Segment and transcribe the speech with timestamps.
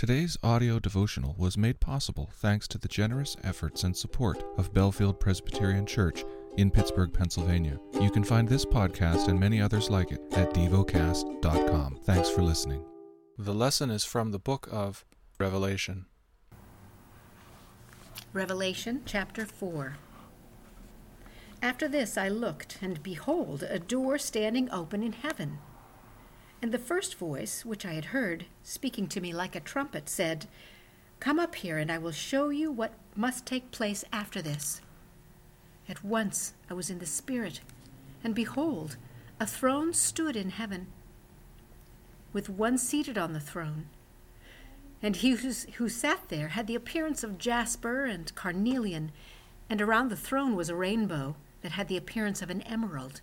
[0.00, 5.20] Today's audio devotional was made possible thanks to the generous efforts and support of Bellefield
[5.20, 6.24] Presbyterian Church
[6.56, 7.78] in Pittsburgh, Pennsylvania.
[8.00, 11.98] You can find this podcast and many others like it at devocast.com.
[12.04, 12.82] Thanks for listening.
[13.36, 15.04] The lesson is from the book of
[15.38, 16.06] Revelation.
[18.32, 19.98] Revelation chapter 4.
[21.60, 25.58] After this I looked, and behold, a door standing open in heaven.
[26.62, 30.46] And the first voice, which I had heard, speaking to me like a trumpet, said,
[31.18, 34.80] Come up here, and I will show you what must take place after this.
[35.88, 37.60] At once I was in the Spirit,
[38.22, 38.96] and behold,
[39.38, 40.88] a throne stood in heaven,
[42.32, 43.86] with one seated on the throne.
[45.02, 49.12] And he who sat there had the appearance of jasper and carnelian,
[49.70, 53.22] and around the throne was a rainbow that had the appearance of an emerald.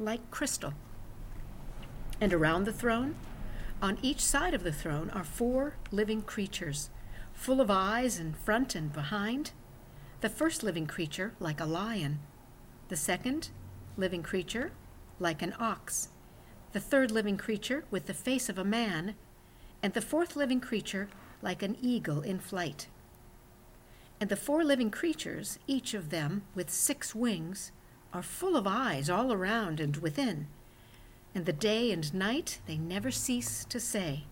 [0.00, 0.72] like crystal.
[2.20, 3.14] And around the throne,
[3.82, 6.90] on each side of the throne, are four living creatures,
[7.32, 9.52] full of eyes in front and behind.
[10.20, 12.18] The first living creature, like a lion.
[12.88, 13.50] The second
[13.96, 14.72] living creature,
[15.18, 16.08] like an ox.
[16.72, 19.14] The third living creature, with the face of a man.
[19.82, 21.08] And the fourth living creature,
[21.40, 22.88] like an eagle in flight.
[24.20, 27.72] And the four living creatures, each of them with six wings,
[28.12, 30.46] are full of eyes all around and within,
[31.34, 34.24] and the day and night they never cease to say,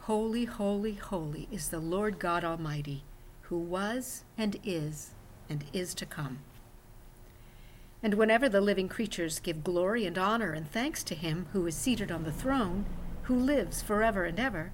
[0.00, 3.04] Holy, holy, holy is the Lord God Almighty,
[3.42, 5.10] who was and is
[5.50, 6.38] and is to come.
[8.02, 11.74] And whenever the living creatures give glory and honor and thanks to him who is
[11.74, 12.86] seated on the throne,
[13.22, 14.72] who lives forever and ever,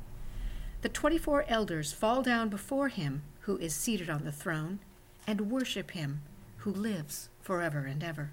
[0.83, 4.78] the twenty four elders fall down before him who is seated on the throne
[5.27, 6.21] and worship him
[6.65, 8.31] who lives forever and ever.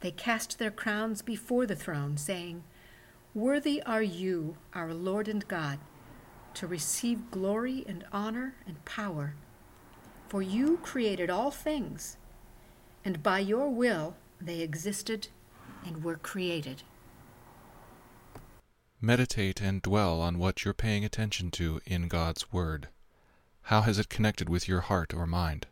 [0.00, 2.64] They cast their crowns before the throne, saying,
[3.34, 5.78] Worthy are you, our Lord and God,
[6.54, 9.34] to receive glory and honor and power.
[10.30, 12.16] For you created all things,
[13.04, 15.28] and by your will they existed
[15.84, 16.82] and were created.
[18.98, 22.88] Meditate and dwell on what you're paying attention to in God's Word.
[23.64, 25.66] How has it connected with your heart or mind?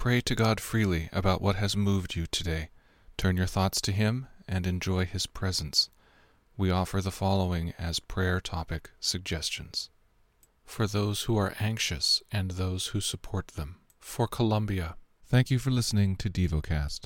[0.00, 2.70] Pray to God freely about what has moved you today.
[3.18, 5.90] Turn your thoughts to Him and enjoy His presence.
[6.56, 9.90] We offer the following as prayer topic suggestions
[10.64, 13.76] for those who are anxious and those who support them.
[13.98, 14.96] For Colombia.
[15.26, 17.00] Thank you for listening to DevoCast.